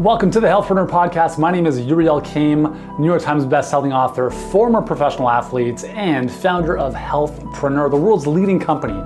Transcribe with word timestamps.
Welcome 0.00 0.30
to 0.30 0.40
the 0.40 0.46
Healthpreneur 0.46 0.88
Podcast. 0.88 1.36
My 1.36 1.50
name 1.50 1.66
is 1.66 1.78
Yuri 1.78 2.06
Elkaim, 2.06 2.98
New 2.98 3.06
York 3.06 3.20
Times 3.20 3.44
bestselling 3.44 3.94
author, 3.94 4.30
former 4.30 4.80
professional 4.80 5.28
athlete, 5.28 5.84
and 5.84 6.32
founder 6.32 6.78
of 6.78 6.94
Healthpreneur, 6.94 7.90
the 7.90 7.98
world's 7.98 8.26
leading 8.26 8.58
company 8.58 8.98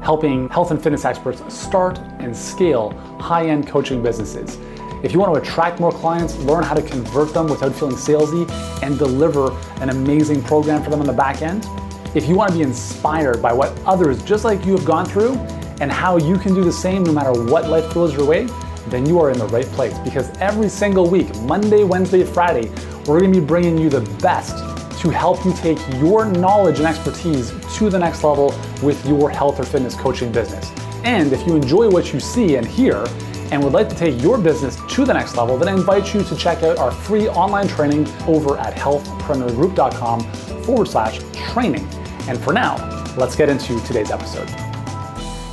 helping 0.00 0.48
health 0.48 0.70
and 0.70 0.82
fitness 0.82 1.04
experts 1.04 1.42
start 1.54 1.98
and 2.20 2.34
scale 2.34 2.92
high-end 3.20 3.66
coaching 3.66 4.02
businesses. 4.02 4.56
If 5.02 5.12
you 5.12 5.18
want 5.18 5.34
to 5.34 5.42
attract 5.42 5.80
more 5.80 5.92
clients, 5.92 6.38
learn 6.38 6.62
how 6.62 6.72
to 6.72 6.80
convert 6.80 7.34
them 7.34 7.48
without 7.48 7.74
feeling 7.74 7.96
salesy, 7.96 8.50
and 8.82 8.98
deliver 8.98 9.50
an 9.82 9.90
amazing 9.90 10.42
program 10.44 10.82
for 10.82 10.88
them 10.88 11.00
on 11.00 11.06
the 11.06 11.12
back 11.12 11.42
end, 11.42 11.66
if 12.14 12.26
you 12.26 12.36
want 12.36 12.52
to 12.52 12.56
be 12.56 12.62
inspired 12.62 13.42
by 13.42 13.52
what 13.52 13.78
others 13.84 14.22
just 14.22 14.46
like 14.46 14.64
you 14.64 14.72
have 14.72 14.86
gone 14.86 15.04
through 15.04 15.34
and 15.82 15.92
how 15.92 16.16
you 16.16 16.38
can 16.38 16.54
do 16.54 16.64
the 16.64 16.72
same 16.72 17.02
no 17.02 17.12
matter 17.12 17.34
what 17.34 17.68
life 17.68 17.92
throws 17.92 18.14
your 18.14 18.24
way, 18.24 18.48
then 18.90 19.06
you 19.06 19.20
are 19.20 19.30
in 19.30 19.38
the 19.38 19.46
right 19.48 19.66
place 19.66 19.98
because 19.98 20.28
every 20.38 20.68
single 20.68 21.08
week, 21.08 21.34
Monday, 21.42 21.84
Wednesday, 21.84 22.24
Friday, 22.24 22.68
we're 23.06 23.20
going 23.20 23.32
to 23.32 23.40
be 23.40 23.46
bringing 23.46 23.78
you 23.78 23.88
the 23.88 24.00
best 24.20 24.56
to 25.00 25.10
help 25.10 25.44
you 25.44 25.52
take 25.54 25.78
your 25.94 26.24
knowledge 26.24 26.78
and 26.78 26.86
expertise 26.86 27.52
to 27.76 27.88
the 27.88 27.98
next 27.98 28.24
level 28.24 28.54
with 28.82 29.04
your 29.06 29.30
health 29.30 29.60
or 29.60 29.64
fitness 29.64 29.94
coaching 29.94 30.32
business. 30.32 30.70
And 31.04 31.32
if 31.32 31.46
you 31.46 31.54
enjoy 31.54 31.88
what 31.88 32.12
you 32.12 32.20
see 32.20 32.56
and 32.56 32.66
hear 32.66 33.04
and 33.50 33.62
would 33.62 33.72
like 33.72 33.88
to 33.88 33.94
take 33.94 34.20
your 34.20 34.38
business 34.38 34.76
to 34.90 35.04
the 35.04 35.14
next 35.14 35.36
level, 35.36 35.56
then 35.56 35.68
I 35.68 35.72
invite 35.72 36.12
you 36.12 36.22
to 36.22 36.36
check 36.36 36.62
out 36.62 36.78
our 36.78 36.90
free 36.90 37.28
online 37.28 37.68
training 37.68 38.08
over 38.26 38.58
at 38.58 38.74
healthpreneurgroup.com 38.74 40.20
forward 40.64 40.88
slash 40.88 41.20
training. 41.52 41.86
And 42.28 42.38
for 42.38 42.52
now, 42.52 42.76
let's 43.16 43.36
get 43.36 43.48
into 43.48 43.80
today's 43.86 44.10
episode. 44.10 44.67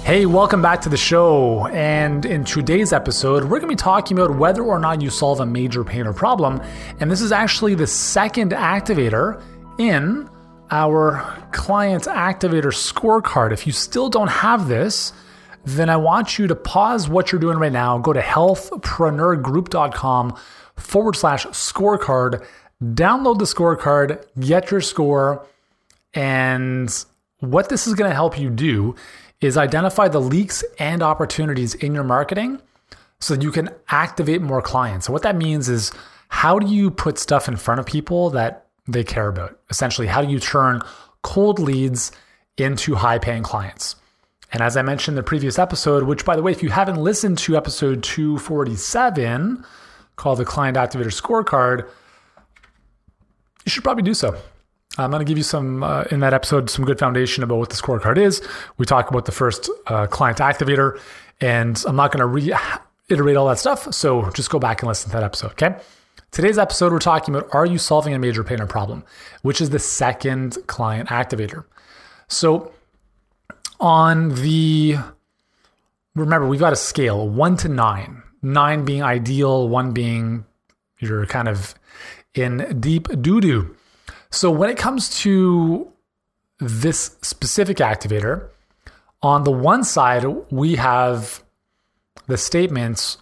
Hey, 0.05 0.25
welcome 0.27 0.61
back 0.61 0.81
to 0.81 0.89
the 0.89 0.97
show. 0.97 1.65
And 1.69 2.27
in 2.27 2.43
today's 2.43 2.93
episode, 2.93 3.45
we're 3.45 3.59
going 3.59 3.61
to 3.61 3.67
be 3.69 3.75
talking 3.75 4.19
about 4.19 4.37
whether 4.37 4.61
or 4.61 4.77
not 4.77 5.01
you 5.01 5.09
solve 5.09 5.39
a 5.39 5.47
major 5.47 5.83
pain 5.83 6.05
or 6.05 6.13
problem. 6.13 6.61
And 6.99 7.09
this 7.09 7.21
is 7.21 7.31
actually 7.31 7.73
the 7.73 7.87
second 7.87 8.51
activator 8.51 9.41
in 9.79 10.29
our 10.69 11.47
client 11.53 12.03
activator 12.03 12.71
scorecard. 12.71 13.51
If 13.51 13.65
you 13.65 13.73
still 13.73 14.07
don't 14.07 14.27
have 14.27 14.67
this, 14.67 15.11
then 15.63 15.89
I 15.89 15.97
want 15.97 16.37
you 16.37 16.45
to 16.45 16.55
pause 16.55 17.09
what 17.09 17.31
you're 17.31 17.41
doing 17.41 17.57
right 17.57 17.73
now, 17.73 17.97
go 17.97 18.13
to 18.13 18.21
healthpreneurgroup.com 18.21 20.37
forward 20.75 21.15
slash 21.15 21.47
scorecard, 21.47 22.45
download 22.79 23.39
the 23.39 23.45
scorecard, 23.45 24.23
get 24.39 24.69
your 24.69 24.81
score. 24.81 25.47
And 26.13 26.93
what 27.39 27.69
this 27.69 27.87
is 27.87 27.95
going 27.95 28.11
to 28.11 28.15
help 28.15 28.39
you 28.39 28.51
do 28.51 28.95
is 29.41 29.57
identify 29.57 30.07
the 30.07 30.21
leaks 30.21 30.63
and 30.79 31.03
opportunities 31.03 31.75
in 31.75 31.93
your 31.93 32.03
marketing 32.03 32.61
so 33.19 33.35
that 33.35 33.43
you 33.43 33.51
can 33.51 33.69
activate 33.89 34.41
more 34.41 34.61
clients. 34.61 35.07
So 35.07 35.13
what 35.13 35.23
that 35.23 35.35
means 35.35 35.69
is 35.69 35.91
how 36.29 36.59
do 36.59 36.67
you 36.67 36.91
put 36.91 37.17
stuff 37.17 37.47
in 37.47 37.55
front 37.57 37.79
of 37.79 37.85
people 37.85 38.29
that 38.31 38.67
they 38.87 39.03
care 39.03 39.27
about? 39.27 39.59
Essentially, 39.69 40.07
how 40.07 40.21
do 40.21 40.31
you 40.31 40.39
turn 40.39 40.81
cold 41.21 41.59
leads 41.59 42.11
into 42.57 42.95
high 42.95 43.19
paying 43.19 43.43
clients? 43.43 43.95
And 44.51 44.61
as 44.61 44.77
I 44.77 44.81
mentioned 44.81 45.13
in 45.13 45.17
the 45.17 45.23
previous 45.23 45.59
episode, 45.59 46.03
which 46.03 46.23
by 46.23 46.35
the 46.35 46.41
way, 46.41 46.51
if 46.51 46.63
you 46.63 46.69
haven't 46.69 46.97
listened 46.97 47.37
to 47.39 47.57
episode 47.57 48.03
247 48.03 49.65
called 50.15 50.39
the 50.39 50.45
Client 50.45 50.77
Activator 50.77 51.07
Scorecard, 51.07 51.89
you 53.65 53.69
should 53.69 53.83
probably 53.83 54.03
do 54.03 54.13
so. 54.13 54.37
I'm 54.97 55.11
going 55.11 55.19
to 55.19 55.25
give 55.25 55.37
you 55.37 55.43
some, 55.43 55.83
uh, 55.83 56.03
in 56.11 56.21
that 56.21 56.33
episode, 56.33 56.69
some 56.69 56.85
good 56.85 56.99
foundation 56.99 57.43
about 57.43 57.57
what 57.57 57.69
the 57.69 57.75
scorecard 57.75 58.17
is. 58.17 58.41
We 58.77 58.85
talk 58.85 59.09
about 59.09 59.25
the 59.25 59.31
first 59.31 59.69
uh, 59.87 60.07
client 60.07 60.37
activator, 60.39 60.99
and 61.41 61.83
I'm 61.85 61.95
not 61.95 62.11
going 62.11 62.21
to 62.21 62.27
reiterate 63.09 63.35
all 63.35 63.47
that 63.49 63.59
stuff. 63.59 63.93
So 63.93 64.29
just 64.31 64.49
go 64.49 64.59
back 64.59 64.81
and 64.81 64.87
listen 64.87 65.09
to 65.11 65.17
that 65.17 65.23
episode, 65.23 65.51
okay? 65.51 65.75
Today's 66.31 66.57
episode, 66.57 66.91
we're 66.91 66.99
talking 66.99 67.35
about 67.35 67.53
are 67.53 67.65
you 67.65 67.77
solving 67.77 68.13
a 68.13 68.19
major 68.19 68.43
pain 68.43 68.61
or 68.61 68.67
problem, 68.67 69.03
which 69.41 69.61
is 69.61 69.69
the 69.69 69.79
second 69.79 70.57
client 70.67 71.09
activator. 71.09 71.65
So 72.27 72.71
on 73.79 74.29
the, 74.35 74.97
remember, 76.13 76.47
we've 76.47 76.59
got 76.59 76.73
a 76.73 76.77
scale 76.77 77.27
one 77.27 77.57
to 77.57 77.69
nine, 77.69 78.23
nine 78.41 78.85
being 78.85 79.03
ideal, 79.03 79.67
one 79.67 79.91
being 79.91 80.45
you're 80.99 81.25
kind 81.25 81.47
of 81.47 81.75
in 82.33 82.79
deep 82.79 83.07
doo 83.21 83.41
doo. 83.41 83.75
So 84.35 84.51
when 84.51 84.69
it 84.69 84.77
comes 84.77 85.07
to 85.21 85.89
this 86.59 87.17
specific 87.21 87.77
activator, 87.77 88.49
on 89.21 89.45
the 89.45 89.51
one 89.51 89.85
side, 89.85 90.25
we 90.51 90.75
have 90.75 91.41
the 92.27 92.37
statements 92.37 93.17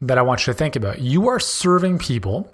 that 0.00 0.16
I 0.16 0.22
want 0.22 0.46
you 0.46 0.54
to 0.54 0.58
think 0.58 0.74
about. 0.74 0.98
You 0.98 1.28
are 1.28 1.38
serving 1.38 1.98
people 1.98 2.50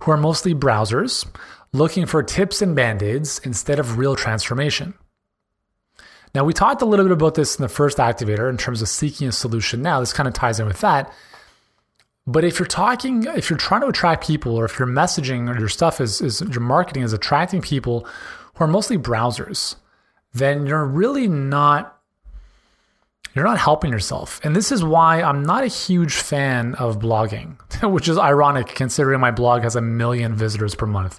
who 0.00 0.10
are 0.10 0.18
mostly 0.18 0.54
browsers 0.54 1.26
looking 1.72 2.04
for 2.04 2.22
tips 2.22 2.60
and 2.60 2.76
band 2.76 3.02
aids 3.02 3.40
instead 3.44 3.78
of 3.78 3.96
real 3.96 4.14
transformation. 4.14 4.92
Now, 6.34 6.44
we 6.44 6.52
talked 6.52 6.82
a 6.82 6.86
little 6.86 7.06
bit 7.06 7.12
about 7.12 7.34
this 7.34 7.56
in 7.56 7.62
the 7.62 7.68
first 7.70 7.96
activator 7.96 8.50
in 8.50 8.58
terms 8.58 8.82
of 8.82 8.88
seeking 8.88 9.26
a 9.26 9.32
solution. 9.32 9.80
Now, 9.80 10.00
this 10.00 10.12
kind 10.12 10.28
of 10.28 10.34
ties 10.34 10.60
in 10.60 10.66
with 10.66 10.80
that. 10.80 11.10
But 12.26 12.44
if 12.44 12.58
you're 12.58 12.66
talking, 12.66 13.24
if 13.24 13.50
you're 13.50 13.58
trying 13.58 13.80
to 13.80 13.88
attract 13.88 14.26
people, 14.26 14.56
or 14.56 14.64
if 14.64 14.78
your 14.78 14.86
messaging 14.86 15.52
or 15.52 15.58
your 15.58 15.68
stuff 15.68 16.00
is, 16.00 16.20
is 16.20 16.40
your 16.40 16.60
marketing 16.60 17.02
is 17.02 17.12
attracting 17.12 17.62
people 17.62 18.06
who 18.54 18.64
are 18.64 18.68
mostly 18.68 18.96
browsers, 18.96 19.76
then 20.32 20.66
you're 20.66 20.84
really 20.84 21.26
not 21.28 21.98
you're 23.34 23.44
not 23.46 23.58
helping 23.58 23.90
yourself. 23.90 24.40
And 24.44 24.54
this 24.54 24.70
is 24.70 24.84
why 24.84 25.22
I'm 25.22 25.42
not 25.42 25.64
a 25.64 25.68
huge 25.68 26.16
fan 26.16 26.74
of 26.74 26.98
blogging, 26.98 27.56
which 27.90 28.06
is 28.06 28.18
ironic 28.18 28.68
considering 28.68 29.20
my 29.20 29.30
blog 29.30 29.62
has 29.62 29.74
a 29.74 29.80
million 29.80 30.34
visitors 30.34 30.74
per 30.74 30.86
month. 30.86 31.18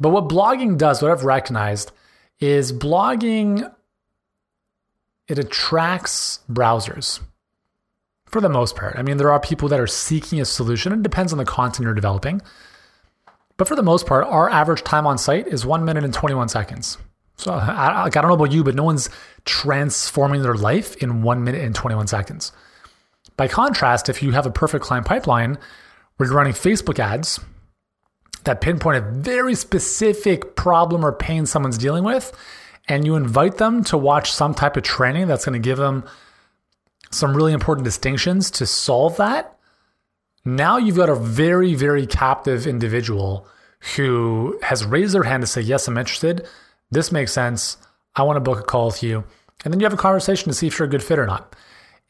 But 0.00 0.08
what 0.08 0.28
blogging 0.28 0.78
does, 0.78 1.02
what 1.02 1.10
I've 1.10 1.24
recognized, 1.24 1.92
is 2.40 2.72
blogging 2.72 3.70
it 5.28 5.38
attracts 5.38 6.40
browsers 6.50 7.20
for 8.32 8.40
the 8.40 8.48
most 8.48 8.74
part. 8.74 8.96
I 8.98 9.02
mean, 9.02 9.18
there 9.18 9.30
are 9.30 9.38
people 9.38 9.68
that 9.68 9.78
are 9.78 9.86
seeking 9.86 10.40
a 10.40 10.44
solution. 10.44 10.92
It 10.92 11.02
depends 11.02 11.32
on 11.32 11.38
the 11.38 11.44
content 11.44 11.84
you're 11.84 11.94
developing. 11.94 12.40
But 13.58 13.68
for 13.68 13.76
the 13.76 13.82
most 13.82 14.06
part, 14.06 14.24
our 14.24 14.48
average 14.48 14.82
time 14.82 15.06
on 15.06 15.18
site 15.18 15.46
is 15.46 15.66
one 15.66 15.84
minute 15.84 16.02
and 16.02 16.14
21 16.14 16.48
seconds. 16.48 16.98
So 17.36 17.52
I, 17.52 18.04
I 18.04 18.08
don't 18.08 18.28
know 18.28 18.34
about 18.34 18.52
you, 18.52 18.64
but 18.64 18.74
no 18.74 18.84
one's 18.84 19.10
transforming 19.44 20.42
their 20.42 20.54
life 20.54 20.96
in 20.96 21.22
one 21.22 21.44
minute 21.44 21.62
and 21.62 21.74
21 21.74 22.06
seconds. 22.06 22.52
By 23.36 23.48
contrast, 23.48 24.08
if 24.08 24.22
you 24.22 24.32
have 24.32 24.46
a 24.46 24.50
perfect 24.50 24.84
client 24.84 25.06
pipeline 25.06 25.58
where 26.16 26.28
you're 26.28 26.36
running 26.36 26.54
Facebook 26.54 26.98
ads 26.98 27.38
that 28.44 28.60
pinpoint 28.60 28.96
a 28.96 29.00
very 29.00 29.54
specific 29.54 30.56
problem 30.56 31.04
or 31.04 31.12
pain 31.12 31.46
someone's 31.46 31.78
dealing 31.78 32.04
with, 32.04 32.36
and 32.88 33.04
you 33.04 33.14
invite 33.14 33.58
them 33.58 33.84
to 33.84 33.96
watch 33.96 34.32
some 34.32 34.54
type 34.54 34.76
of 34.76 34.82
training 34.82 35.28
that's 35.28 35.44
going 35.44 35.60
to 35.60 35.64
give 35.64 35.78
them 35.78 36.04
some 37.12 37.36
really 37.36 37.52
important 37.52 37.84
distinctions 37.84 38.50
to 38.52 38.66
solve 38.66 39.16
that. 39.18 39.56
Now 40.44 40.76
you've 40.76 40.96
got 40.96 41.08
a 41.08 41.14
very, 41.14 41.74
very 41.74 42.06
captive 42.06 42.66
individual 42.66 43.46
who 43.96 44.58
has 44.62 44.84
raised 44.84 45.14
their 45.14 45.22
hand 45.22 45.42
to 45.42 45.46
say, 45.46 45.60
Yes, 45.60 45.86
I'm 45.88 45.98
interested. 45.98 46.46
This 46.90 47.12
makes 47.12 47.32
sense. 47.32 47.76
I 48.14 48.22
want 48.22 48.36
to 48.36 48.40
book 48.40 48.60
a 48.60 48.62
call 48.62 48.86
with 48.86 49.02
you. 49.02 49.24
And 49.64 49.72
then 49.72 49.80
you 49.80 49.86
have 49.86 49.94
a 49.94 49.98
conversation 49.98 50.48
to 50.48 50.54
see 50.54 50.66
if 50.66 50.78
you're 50.78 50.88
a 50.88 50.90
good 50.90 51.02
fit 51.02 51.18
or 51.18 51.26
not. 51.26 51.54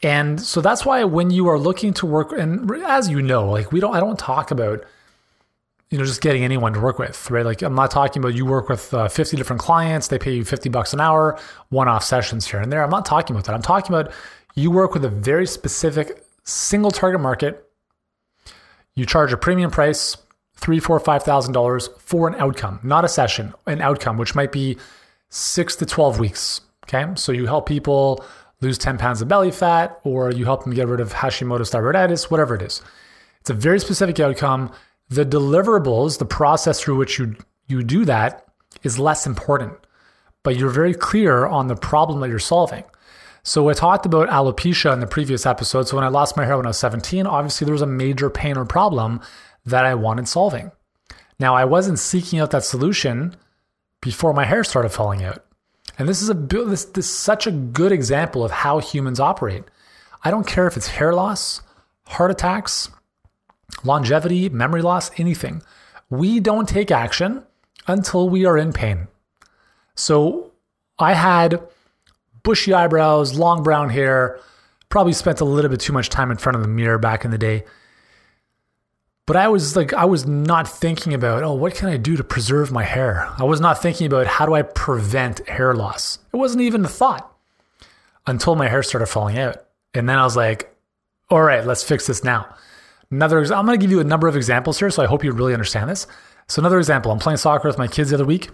And 0.03 0.41
so 0.41 0.61
that's 0.61 0.85
why 0.85 1.05
when 1.05 1.31
you 1.31 1.49
are 1.49 1.59
looking 1.59 1.93
to 1.95 2.07
work, 2.07 2.33
and 2.33 2.71
as 2.85 3.09
you 3.09 3.23
know, 3.23 3.49
like 3.49 3.71
we 3.71 3.79
don't, 3.79 3.95
I 3.95 4.01
don't 4.01 4.19
talk 4.19 4.51
about, 4.51 4.85
you 5.91 5.99
know, 5.99 6.05
just 6.05 6.21
getting 6.21 6.43
anyone 6.43 6.73
to 6.73 6.81
work 6.81 6.99
with, 6.99 7.31
right? 7.31 7.45
Like 7.45 7.63
I'm 7.63 7.75
not 7.75 7.91
talking 7.91 8.21
about 8.21 8.35
you 8.35 8.45
work 8.45 8.69
with 8.69 8.93
uh, 8.93 9.09
50 9.09 9.37
different 9.37 9.61
clients, 9.61 10.09
they 10.09 10.19
pay 10.19 10.33
you 10.33 10.45
50 10.45 10.71
bucks 10.71 10.93
an 10.93 11.01
hour, 11.01 11.39
one 11.69 11.87
off 11.87 12.03
sessions 12.03 12.47
here 12.47 12.59
and 12.59 12.73
there. 12.73 12.83
I'm 12.83 12.91
not 12.91 13.05
talking 13.05 13.37
about 13.37 13.45
that. 13.45 13.55
I'm 13.55 13.63
talking 13.63 13.95
about 13.95 14.13
you 14.55 14.71
work 14.71 14.95
with 14.95 15.05
a 15.05 15.09
very 15.09 15.47
specific 15.47 16.25
single 16.45 16.91
target 16.91 17.21
market. 17.21 17.69
You 18.95 19.07
charge 19.07 19.33
a 19.33 19.37
premium 19.37 19.71
price, 19.71 20.17
three, 20.57 20.81
four, 20.81 21.01
five 21.01 21.23
thousand 21.23 21.53
dollars 21.53 21.89
for 21.99 22.29
an 22.29 22.35
outcome, 22.35 22.81
not 22.83 23.05
a 23.05 23.09
session, 23.09 23.55
an 23.67 23.81
outcome, 23.81 24.19
which 24.19 24.35
might 24.35 24.53
be 24.53 24.77
six 25.31 25.77
to 25.77 25.87
twelve 25.87 26.19
weeks. 26.19 26.61
Okay, 26.85 27.07
so 27.15 27.33
you 27.33 27.47
help 27.47 27.67
people 27.67 28.25
lose 28.61 28.79
ten 28.79 28.99
pounds 28.99 29.23
of 29.23 29.29
belly 29.29 29.51
fat, 29.51 29.99
or 30.05 30.31
you 30.31 30.45
help 30.45 30.65
them 30.65 30.75
get 30.75 30.89
rid 30.89 31.01
of 31.01 31.13
Hashimoto's 31.13 31.71
thyroiditis, 31.71 32.31
whatever 32.31 32.55
it 32.55 32.63
is. 32.63 32.83
It's 33.41 33.51
a 33.51 33.55
very 33.55 33.81
specific 33.81 34.21
outcome. 34.21 34.73
The 35.09 35.25
deliverables, 35.25 36.19
the 36.19 36.27
process 36.27 36.81
through 36.81 36.97
which 36.97 37.19
you 37.19 37.37
you 37.67 37.83
do 37.83 38.05
that, 38.05 38.47
is 38.83 38.99
less 38.99 39.27
important, 39.27 39.73
but 40.43 40.57
you're 40.57 40.71
very 40.71 40.95
clear 40.95 41.47
on 41.47 41.69
the 41.69 41.77
problem 41.77 42.21
that 42.21 42.29
you're 42.29 42.39
solving. 42.39 42.85
So 43.45 43.69
I 43.69 43.73
talked 43.73 44.07
about 44.07 44.29
alopecia 44.29 44.93
in 44.93 45.01
the 45.01 45.07
previous 45.07 45.47
episode. 45.47 45.89
So 45.89 45.97
when 45.97 46.05
I 46.05 46.09
lost 46.09 46.37
my 46.37 46.45
hair 46.45 46.57
when 46.57 46.67
I 46.67 46.71
was 46.71 46.79
17, 46.79 47.27
obviously 47.27 47.65
there 47.65 47.73
was 47.73 47.83
a 47.83 47.87
major 47.87 48.31
pain 48.31 48.57
or 48.57 48.65
problem 48.65 49.21
that 49.67 49.85
I 49.85 49.95
wanted 49.95 50.29
solving. 50.29 50.71
Now 51.41 51.57
I 51.57 51.65
wasn't 51.65 51.99
seeking 51.99 52.39
out 52.39 52.53
that 52.53 52.65
solution 52.65 53.35
before 54.01 54.33
my 54.33 54.45
hair 54.45 54.63
started 54.63 54.91
falling 54.91 55.25
out. 55.25 55.45
And 55.99 56.09
this 56.09 56.23
is 56.23 56.31
a 56.31 56.35
this, 56.35 56.85
this 56.85 57.07
is 57.07 57.19
such 57.19 57.47
a 57.47 57.53
good 57.53 57.93
example 57.93 58.45
of 58.45 58.51
how 58.51 58.79
humans 58.79 59.21
operate. 59.21 59.65
I 60.25 60.31
don't 60.31 60.47
care 60.47 60.67
if 60.67 60.77
it's 60.77 60.87
hair 60.87 61.13
loss, 61.13 61.63
heart 62.07 62.31
attacks, 62.31 62.91
longevity, 63.85 64.49
memory 64.49 64.83
loss, 64.83 65.11
anything. 65.19 65.63
We 66.11 66.41
don't 66.41 66.69
take 66.69 66.91
action 66.91 67.45
until 67.87 68.29
we 68.29 68.47
are 68.47 68.57
in 68.57 68.73
pain. 68.73 69.09
So 69.97 70.53
I 70.99 71.15
had 71.15 71.61
bushy 72.43 72.73
eyebrows, 72.73 73.39
long 73.39 73.63
brown 73.63 73.91
hair, 73.91 74.39
probably 74.89 75.13
spent 75.13 75.41
a 75.41 75.45
little 75.45 75.71
bit 75.71 75.81
too 75.81 75.93
much 75.93 76.09
time 76.09 76.31
in 76.31 76.37
front 76.37 76.57
of 76.57 76.63
the 76.63 76.69
mirror 76.69 76.99
back 76.99 77.25
in 77.25 77.31
the 77.31 77.39
day. 77.39 77.65
But 79.27 79.37
I 79.37 79.49
was 79.49 79.77
like, 79.77 79.93
I 79.95 80.05
was 80.05 80.27
not 80.27 80.69
thinking 80.69 81.15
about, 81.15 81.45
oh, 81.45 81.55
what 81.55 81.75
can 81.75 81.89
I 81.89 81.97
do 81.97 82.17
to 82.17 82.25
preserve 82.25 82.73
my 82.73 82.83
hair? 82.83 83.33
I 83.39 83.45
was 83.45 83.61
not 83.61 83.81
thinking 83.81 84.07
about 84.07 84.27
how 84.27 84.47
do 84.47 84.55
I 84.55 84.63
prevent 84.63 85.47
hair 85.49 85.75
loss. 85.75 86.19
It 86.33 86.37
wasn't 86.37 86.63
even 86.63 86.85
a 86.85 86.89
thought 86.89 87.33
until 88.27 88.57
my 88.57 88.69
hair 88.69 88.83
started 88.83 89.07
falling 89.07 89.39
out. 89.39 89.65
And 89.95 90.09
then 90.09 90.19
I 90.19 90.25
was 90.25 90.37
like, 90.37 90.75
all 91.31 91.43
right, 91.43 91.65
let's 91.65 91.85
fix 91.85 92.07
this 92.07 92.25
now. 92.25 92.55
Another, 93.11 93.39
I'm 93.39 93.65
going 93.67 93.79
to 93.79 93.83
give 93.83 93.91
you 93.91 94.01
a 94.01 94.05
number 94.05 94.27
of 94.27 94.37
examples 94.37 94.79
here, 94.79 94.91
so 94.91 95.03
I 95.03 95.07
hope 95.07 95.23
you 95.23 95.33
really 95.33 95.53
understand 95.53 95.89
this. 95.89 96.07
So 96.49 96.61
another 96.61 96.79
example, 96.79 97.13
I'm 97.13 97.19
playing 97.19 97.37
soccer 97.37 97.69
with 97.69 97.79
my 97.79 97.87
kids 97.87 98.11
the 98.11 98.17
other 98.17 98.25
week. 98.25 98.51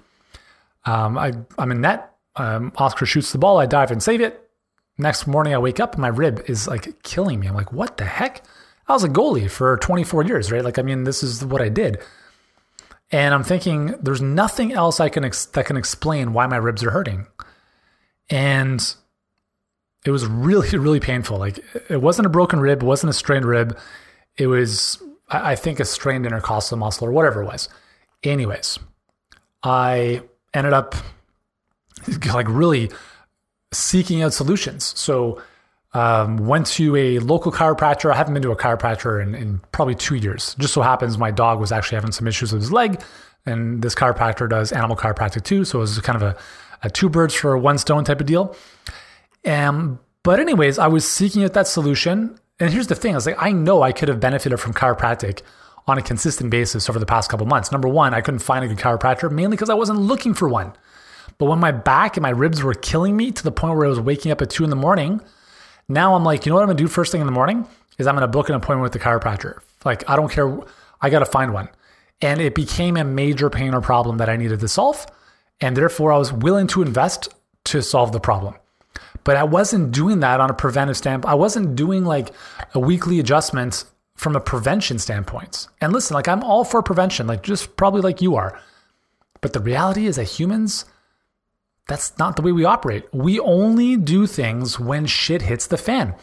Um, 0.84 1.16
I, 1.16 1.32
I'm 1.58 1.70
in 1.70 1.80
net. 1.80 2.12
Um, 2.38 2.72
Oscar 2.76 3.06
shoots 3.06 3.32
the 3.32 3.38
ball. 3.38 3.58
I 3.58 3.66
dive 3.66 3.90
and 3.90 4.02
save 4.02 4.20
it. 4.20 4.48
Next 4.96 5.26
morning, 5.26 5.54
I 5.54 5.58
wake 5.58 5.80
up 5.80 5.94
and 5.94 6.02
my 6.02 6.08
rib 6.08 6.42
is 6.46 6.66
like 6.66 7.02
killing 7.02 7.40
me. 7.40 7.46
I'm 7.46 7.54
like, 7.54 7.72
what 7.72 7.96
the 7.96 8.04
heck? 8.04 8.44
I 8.88 8.92
was 8.92 9.04
a 9.04 9.08
goalie 9.08 9.50
for 9.50 9.76
24 9.76 10.24
years, 10.24 10.50
right? 10.50 10.64
Like, 10.64 10.78
I 10.78 10.82
mean, 10.82 11.04
this 11.04 11.22
is 11.22 11.44
what 11.44 11.60
I 11.60 11.68
did. 11.68 11.98
And 13.10 13.34
I'm 13.34 13.44
thinking, 13.44 13.94
there's 14.02 14.20
nothing 14.20 14.72
else 14.72 15.00
I 15.00 15.08
can 15.08 15.24
ex- 15.24 15.46
that 15.46 15.66
can 15.66 15.76
explain 15.76 16.32
why 16.32 16.46
my 16.46 16.56
ribs 16.56 16.82
are 16.84 16.90
hurting. 16.90 17.26
And 18.28 18.94
it 20.04 20.10
was 20.10 20.26
really, 20.26 20.68
really 20.78 21.00
painful. 21.00 21.38
Like, 21.38 21.58
it 21.88 22.00
wasn't 22.00 22.26
a 22.26 22.30
broken 22.30 22.60
rib, 22.60 22.82
it 22.82 22.86
wasn't 22.86 23.10
a 23.10 23.14
strained 23.14 23.44
rib. 23.44 23.78
It 24.36 24.46
was, 24.46 25.02
I 25.28 25.56
think, 25.56 25.80
a 25.80 25.84
strained 25.84 26.24
intercostal 26.24 26.78
muscle 26.78 27.06
or 27.06 27.12
whatever 27.12 27.42
it 27.42 27.46
was. 27.46 27.68
Anyways, 28.22 28.78
I 29.62 30.22
ended 30.54 30.72
up 30.72 30.94
like 32.32 32.46
really 32.48 32.90
seeking 33.72 34.22
out 34.22 34.32
solutions. 34.32 34.92
So 34.96 35.42
um, 35.94 36.38
went 36.38 36.66
to 36.66 36.96
a 36.96 37.18
local 37.18 37.50
chiropractor. 37.50 38.12
I 38.12 38.16
haven't 38.16 38.34
been 38.34 38.42
to 38.42 38.50
a 38.50 38.56
chiropractor 38.56 39.22
in, 39.22 39.34
in, 39.34 39.60
probably 39.72 39.94
two 39.94 40.16
years. 40.16 40.54
Just 40.58 40.74
so 40.74 40.82
happens 40.82 41.16
my 41.16 41.30
dog 41.30 41.60
was 41.60 41.72
actually 41.72 41.96
having 41.96 42.12
some 42.12 42.26
issues 42.26 42.52
with 42.52 42.62
his 42.62 42.72
leg, 42.72 43.02
and 43.46 43.82
this 43.82 43.94
chiropractor 43.94 44.48
does 44.48 44.72
animal 44.72 44.96
chiropractic 44.96 45.44
too. 45.44 45.64
So 45.64 45.78
it 45.78 45.82
was 45.82 45.98
kind 46.00 46.16
of 46.16 46.22
a, 46.22 46.36
a 46.82 46.90
two 46.90 47.08
birds 47.08 47.34
for 47.34 47.56
one 47.56 47.78
stone 47.78 48.04
type 48.04 48.20
of 48.20 48.26
deal. 48.26 48.54
Um, 49.46 49.98
but 50.22 50.40
anyways, 50.40 50.78
I 50.78 50.88
was 50.88 51.08
seeking 51.08 51.42
out 51.44 51.54
that 51.54 51.66
solution. 51.66 52.38
And 52.60 52.70
here's 52.70 52.88
the 52.88 52.94
thing: 52.94 53.12
I 53.12 53.16
was 53.16 53.26
like, 53.26 53.42
I 53.42 53.52
know 53.52 53.82
I 53.82 53.92
could 53.92 54.08
have 54.08 54.20
benefited 54.20 54.60
from 54.60 54.74
chiropractic 54.74 55.40
on 55.86 55.96
a 55.96 56.02
consistent 56.02 56.50
basis 56.50 56.90
over 56.90 56.98
the 56.98 57.06
past 57.06 57.30
couple 57.30 57.46
months. 57.46 57.72
Number 57.72 57.88
one, 57.88 58.12
I 58.12 58.20
couldn't 58.20 58.40
find 58.40 58.62
a 58.62 58.68
good 58.68 58.76
chiropractor 58.76 59.30
mainly 59.30 59.56
because 59.56 59.70
I 59.70 59.74
wasn't 59.74 60.00
looking 60.00 60.34
for 60.34 60.48
one. 60.48 60.74
But 61.38 61.46
when 61.46 61.60
my 61.60 61.72
back 61.72 62.16
and 62.16 62.22
my 62.22 62.30
ribs 62.30 62.62
were 62.62 62.74
killing 62.74 63.16
me 63.16 63.30
to 63.30 63.42
the 63.42 63.52
point 63.52 63.76
where 63.76 63.86
I 63.86 63.90
was 63.90 64.00
waking 64.00 64.32
up 64.32 64.42
at 64.42 64.50
two 64.50 64.64
in 64.64 64.70
the 64.70 64.76
morning 64.76 65.20
now 65.88 66.14
I'm 66.14 66.24
like, 66.24 66.44
you 66.44 66.50
know 66.50 66.56
what 66.56 66.62
I'm 66.62 66.68
gonna 66.68 66.78
do 66.78 66.88
first 66.88 67.12
thing 67.12 67.20
in 67.20 67.26
the 67.26 67.32
morning 67.32 67.66
is 67.98 68.06
I'm 68.06 68.14
gonna 68.14 68.28
book 68.28 68.48
an 68.48 68.54
appointment 68.54 68.82
with 68.82 68.92
the 68.92 68.98
chiropractor. 68.98 69.60
Like 69.84 70.08
I 70.08 70.16
don't 70.16 70.30
care, 70.30 70.58
I 71.00 71.08
gotta 71.08 71.26
find 71.26 71.52
one. 71.54 71.68
And 72.20 72.40
it 72.40 72.54
became 72.54 72.96
a 72.96 73.04
major 73.04 73.48
pain 73.48 73.74
or 73.74 73.80
problem 73.80 74.18
that 74.18 74.28
I 74.28 74.36
needed 74.36 74.60
to 74.60 74.68
solve. 74.68 75.06
And 75.60 75.76
therefore 75.76 76.12
I 76.12 76.18
was 76.18 76.32
willing 76.32 76.66
to 76.68 76.82
invest 76.82 77.32
to 77.64 77.82
solve 77.82 78.12
the 78.12 78.20
problem. 78.20 78.54
But 79.24 79.36
I 79.36 79.44
wasn't 79.44 79.92
doing 79.92 80.20
that 80.20 80.40
on 80.40 80.50
a 80.50 80.54
preventive 80.54 80.96
standpoint. 80.96 81.30
I 81.30 81.36
wasn't 81.36 81.74
doing 81.74 82.04
like 82.04 82.32
a 82.74 82.80
weekly 82.80 83.18
adjustment 83.18 83.84
from 84.14 84.36
a 84.36 84.40
prevention 84.40 84.98
standpoint. 84.98 85.68
And 85.80 85.92
listen, 85.92 86.14
like 86.14 86.28
I'm 86.28 86.42
all 86.42 86.64
for 86.64 86.82
prevention, 86.82 87.26
like 87.26 87.42
just 87.42 87.76
probably 87.76 88.02
like 88.02 88.20
you 88.20 88.36
are. 88.36 88.60
But 89.40 89.52
the 89.52 89.60
reality 89.60 90.06
is 90.06 90.16
that 90.16 90.24
humans 90.24 90.84
that's 91.88 92.16
not 92.18 92.36
the 92.36 92.42
way 92.42 92.52
we 92.52 92.64
operate. 92.64 93.12
We 93.12 93.40
only 93.40 93.96
do 93.96 94.26
things 94.26 94.78
when 94.78 95.06
shit 95.06 95.42
hits 95.42 95.66
the 95.66 95.78
fan. 95.78 96.14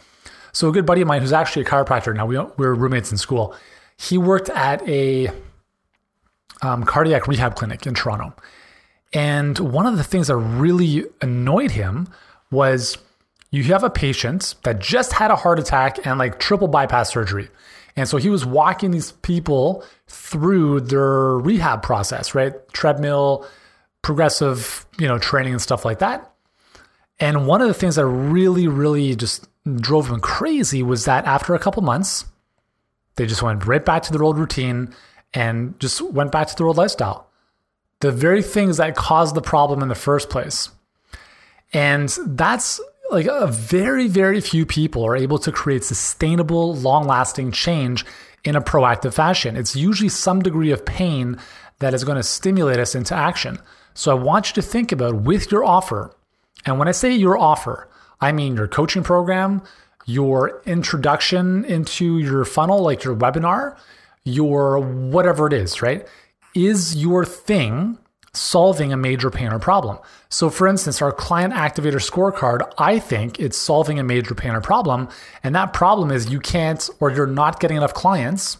So 0.52 0.68
a 0.70 0.72
good 0.72 0.86
buddy 0.86 1.02
of 1.02 1.08
mine 1.08 1.20
who's 1.20 1.32
actually 1.32 1.62
a 1.62 1.68
chiropractor 1.68 2.14
now, 2.14 2.24
we, 2.24 2.38
we 2.38 2.66
were 2.66 2.74
roommates 2.74 3.12
in 3.12 3.18
school. 3.18 3.54
He 3.98 4.16
worked 4.16 4.48
at 4.48 4.86
a 4.88 5.28
um, 6.62 6.84
cardiac 6.84 7.26
rehab 7.26 7.56
clinic 7.56 7.86
in 7.86 7.94
Toronto. 7.94 8.34
And 9.12 9.58
one 9.58 9.86
of 9.86 9.96
the 9.96 10.04
things 10.04 10.28
that 10.28 10.36
really 10.36 11.04
annoyed 11.20 11.72
him 11.72 12.08
was 12.50 12.96
you 13.50 13.64
have 13.64 13.84
a 13.84 13.90
patient 13.90 14.54
that 14.62 14.78
just 14.78 15.12
had 15.12 15.30
a 15.30 15.36
heart 15.36 15.58
attack 15.58 16.06
and 16.06 16.18
like 16.18 16.38
triple 16.38 16.68
bypass 16.68 17.10
surgery. 17.10 17.48
And 17.96 18.08
so 18.08 18.18
he 18.18 18.28
was 18.28 18.44
walking 18.44 18.90
these 18.90 19.12
people 19.12 19.84
through 20.06 20.82
their 20.82 21.38
rehab 21.38 21.82
process, 21.82 22.34
right? 22.34 22.52
Treadmill, 22.72 23.46
progressive, 24.06 24.86
you 25.00 25.08
know, 25.08 25.18
training 25.18 25.52
and 25.52 25.60
stuff 25.60 25.84
like 25.84 25.98
that. 25.98 26.32
And 27.18 27.48
one 27.48 27.60
of 27.60 27.66
the 27.66 27.74
things 27.74 27.96
that 27.96 28.06
really, 28.06 28.68
really 28.68 29.16
just 29.16 29.48
drove 29.80 30.08
him 30.08 30.20
crazy 30.20 30.80
was 30.84 31.06
that 31.06 31.24
after 31.24 31.56
a 31.56 31.58
couple 31.58 31.82
months, 31.82 32.24
they 33.16 33.26
just 33.26 33.42
went 33.42 33.66
right 33.66 33.84
back 33.84 34.04
to 34.04 34.12
their 34.12 34.22
old 34.22 34.38
routine 34.38 34.94
and 35.34 35.78
just 35.80 36.00
went 36.00 36.30
back 36.30 36.46
to 36.46 36.54
their 36.54 36.68
old 36.68 36.76
lifestyle. 36.76 37.28
The 37.98 38.12
very 38.12 38.42
things 38.42 38.76
that 38.76 38.94
caused 38.94 39.34
the 39.34 39.42
problem 39.42 39.82
in 39.82 39.88
the 39.88 39.96
first 39.96 40.30
place. 40.30 40.68
And 41.72 42.08
that's 42.26 42.80
like 43.10 43.26
a 43.26 43.48
very, 43.48 44.06
very 44.06 44.40
few 44.40 44.64
people 44.64 45.04
are 45.04 45.16
able 45.16 45.40
to 45.40 45.50
create 45.50 45.82
sustainable, 45.82 46.76
long 46.76 47.08
lasting 47.08 47.50
change 47.50 48.06
in 48.44 48.54
a 48.54 48.60
proactive 48.60 49.14
fashion. 49.14 49.56
It's 49.56 49.74
usually 49.74 50.10
some 50.10 50.42
degree 50.42 50.70
of 50.70 50.86
pain 50.86 51.40
that 51.80 51.92
is 51.92 52.04
going 52.04 52.18
to 52.18 52.22
stimulate 52.22 52.78
us 52.78 52.94
into 52.94 53.16
action. 53.16 53.58
So 53.96 54.10
I 54.10 54.14
want 54.14 54.48
you 54.48 54.54
to 54.54 54.62
think 54.62 54.92
about 54.92 55.14
with 55.14 55.50
your 55.50 55.64
offer, 55.64 56.14
and 56.66 56.78
when 56.78 56.86
I 56.86 56.92
say 56.92 57.14
your 57.14 57.38
offer, 57.38 57.88
I 58.20 58.30
mean 58.30 58.54
your 58.54 58.68
coaching 58.68 59.02
program, 59.02 59.62
your 60.04 60.62
introduction 60.66 61.64
into 61.64 62.18
your 62.18 62.44
funnel, 62.44 62.82
like 62.82 63.04
your 63.04 63.16
webinar, 63.16 63.76
your 64.22 64.78
whatever 64.78 65.46
it 65.46 65.54
is, 65.54 65.80
right? 65.80 66.06
Is 66.54 66.94
your 66.94 67.24
thing 67.24 67.96
solving 68.34 68.92
a 68.92 68.98
major 68.98 69.30
pain 69.30 69.50
or 69.50 69.58
problem? 69.58 69.98
So, 70.28 70.50
for 70.50 70.68
instance, 70.68 71.00
our 71.00 71.10
client 71.10 71.54
activator 71.54 71.94
scorecard, 71.94 72.70
I 72.76 72.98
think 72.98 73.40
it's 73.40 73.56
solving 73.56 73.98
a 73.98 74.04
major 74.04 74.34
pain 74.34 74.52
or 74.52 74.60
problem. 74.60 75.08
And 75.42 75.54
that 75.54 75.72
problem 75.72 76.10
is 76.10 76.28
you 76.28 76.40
can't 76.40 76.86
or 77.00 77.10
you're 77.10 77.26
not 77.26 77.60
getting 77.60 77.78
enough 77.78 77.94
clients. 77.94 78.58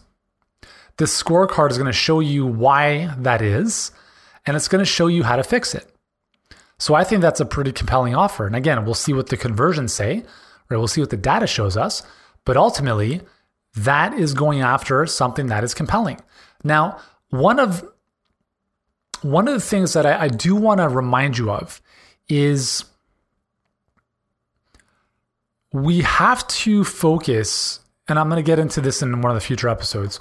This 0.96 1.22
scorecard 1.22 1.72
is 1.72 1.76
going 1.76 1.88
to 1.88 1.92
show 1.92 2.20
you 2.20 2.46
why 2.46 3.14
that 3.18 3.42
is 3.42 3.90
and 4.46 4.56
it's 4.56 4.68
going 4.68 4.80
to 4.80 4.90
show 4.90 5.08
you 5.08 5.22
how 5.24 5.36
to 5.36 5.44
fix 5.44 5.74
it. 5.74 5.88
So 6.78 6.94
I 6.94 7.04
think 7.04 7.22
that's 7.22 7.40
a 7.40 7.46
pretty 7.46 7.72
compelling 7.72 8.14
offer. 8.14 8.46
And 8.46 8.54
again, 8.54 8.84
we'll 8.84 8.94
see 8.94 9.12
what 9.12 9.28
the 9.28 9.36
conversions 9.36 9.92
say, 9.92 10.24
or 10.70 10.78
we'll 10.78 10.88
see 10.88 11.00
what 11.00 11.10
the 11.10 11.16
data 11.16 11.46
shows 11.46 11.76
us. 11.76 12.02
But 12.44 12.56
ultimately, 12.56 13.22
that 13.76 14.14
is 14.14 14.34
going 14.34 14.60
after 14.60 15.04
something 15.06 15.46
that 15.46 15.64
is 15.64 15.74
compelling. 15.74 16.20
Now, 16.62 16.98
one 17.30 17.58
of 17.58 17.84
one 19.22 19.48
of 19.48 19.54
the 19.54 19.60
things 19.60 19.94
that 19.94 20.06
I, 20.06 20.24
I 20.24 20.28
do 20.28 20.54
want 20.54 20.80
to 20.80 20.88
remind 20.88 21.38
you 21.38 21.50
of 21.50 21.80
is 22.28 22.84
we 25.72 26.00
have 26.00 26.46
to 26.48 26.84
focus, 26.84 27.80
and 28.08 28.18
I'm 28.18 28.28
going 28.28 28.42
to 28.42 28.46
get 28.46 28.58
into 28.58 28.80
this 28.80 29.02
in 29.02 29.20
one 29.20 29.30
of 29.30 29.34
the 29.34 29.40
future 29.40 29.68
episodes, 29.68 30.20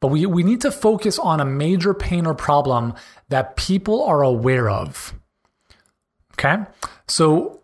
but 0.00 0.08
we, 0.08 0.26
we 0.26 0.42
need 0.42 0.60
to 0.62 0.70
focus 0.70 1.18
on 1.18 1.40
a 1.40 1.44
major 1.44 1.94
pain 1.94 2.26
or 2.26 2.34
problem 2.34 2.94
that 3.28 3.56
people 3.56 4.04
are 4.04 4.22
aware 4.22 4.70
of. 4.70 5.14
Okay. 6.32 6.56
So 7.08 7.60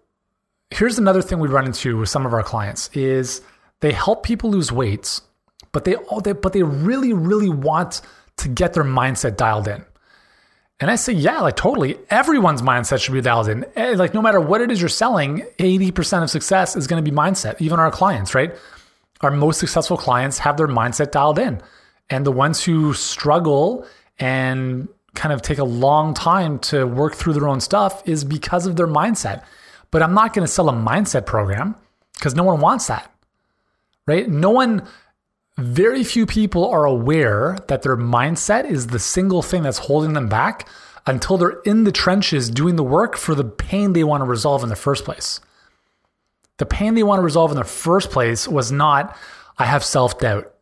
here's 0.71 0.99
another 0.99 1.23
thing 1.23 1.38
we 1.38 1.49
run 1.49 1.66
into 1.66 1.99
with 1.99 2.09
some 2.09 2.26
of 2.26 2.33
our 2.33 2.42
clients 2.42 2.88
is 2.95 3.42
they 3.81 3.92
help 3.92 4.23
people 4.23 4.50
lose 4.50 4.73
weight, 4.73 5.21
but 5.73 5.85
they, 5.85 5.97
all 5.97 6.21
they 6.21 6.33
but 6.33 6.52
they 6.52 6.62
really, 6.62 7.12
really 7.12 7.50
want 7.50 8.00
to 8.38 8.49
get 8.49 8.73
their 8.73 8.85
mindset 8.85 9.37
dialed 9.37 9.69
in. 9.69 9.85
And 10.81 10.90
I 10.90 10.97
say, 10.97 11.12
yeah, 11.12 11.40
like 11.40 11.54
totally. 11.54 11.97
Everyone's 12.11 12.61
mindset 12.61 13.00
should 13.00 13.12
be 13.12 13.21
dialed 13.21 13.49
in. 13.49 13.64
Eh, 13.76 13.95
like 13.97 14.14
no 14.14 14.23
matter 14.23 14.40
what 14.40 14.61
it 14.61 14.71
is 14.71 14.81
you're 14.81 14.88
selling, 14.88 15.47
80% 15.59 16.25
of 16.25 16.31
success 16.31 16.75
is 16.75 16.88
going 16.88 17.02
to 17.02 17.09
be 17.09 17.16
mindset. 17.16 17.61
Even 17.61 17.78
our 17.78 17.92
clients, 17.92 18.35
right? 18.35 18.52
Our 19.21 19.31
most 19.31 19.61
successful 19.61 19.97
clients 19.97 20.38
have 20.38 20.57
their 20.57 20.66
mindset 20.66 21.12
dialed 21.12 21.38
in. 21.38 21.62
And 22.11 22.26
the 22.26 22.33
ones 22.33 22.64
who 22.64 22.95
struggle 22.95 23.87
and 24.19 24.88
kind 25.14 25.33
of 25.33 25.42
take 25.42 25.59
a 25.59 25.64
long 25.64 26.14
time 26.14 26.59
to 26.59 26.87
work 26.87 27.14
through 27.14 27.35
their 27.35 27.49
own 27.49 27.61
stuff 27.61 28.02
is 28.07 28.25
because 28.25 28.66
of 28.66 28.76
their 28.76 28.87
mindset. 28.87 29.45
But 29.90 30.02
I'm 30.02 30.14
not 30.14 30.33
going 30.33 30.47
to 30.47 30.52
sell 30.52 30.69
a 30.69 30.73
mindset 30.73 31.26
program 31.26 31.76
because 32.14 32.35
no 32.35 32.45
one 32.45 32.61
wants 32.61 32.87
that, 32.87 33.12
right? 34.07 34.28
No 34.28 34.50
one, 34.50 34.87
very 35.59 36.02
few 36.02 36.25
people 36.25 36.69
are 36.71 36.87
aware 36.87 37.59
that 37.69 37.83
their 37.83 37.97
mindset 37.97 38.64
is 38.64 38.87
the 38.87 38.99
single 38.99 39.42
thing 39.42 39.62
that's 39.62 39.78
holding 39.78 40.14
them 40.14 40.28
back 40.28 40.66
until 41.07 41.37
they're 41.37 41.61
in 41.64 41.85
the 41.85 41.92
trenches 41.92 42.49
doing 42.49 42.76
the 42.76 42.83
work 42.83 43.16
for 43.16 43.35
the 43.35 43.45
pain 43.45 43.92
they 43.92 44.04
want 44.04 44.23
to 44.23 44.25
resolve 44.25 44.62
in 44.62 44.69
the 44.69 44.76
first 44.76 45.04
place. 45.04 45.40
The 46.59 46.66
pain 46.66 46.95
they 46.95 47.02
want 47.02 47.19
to 47.19 47.25
resolve 47.25 47.50
in 47.50 47.57
the 47.57 47.64
first 47.64 48.11
place 48.11 48.47
was 48.47 48.71
not, 48.71 49.16
I 49.59 49.64
have 49.66 49.85
self 49.85 50.19
doubt. 50.19 50.52